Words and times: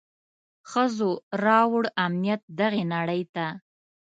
ښځو 0.71 1.11
راووړ 1.45 1.85
امنيت 2.05 2.41
دغي 2.59 2.83
نړۍ 2.93 3.21
ته. 3.35 3.47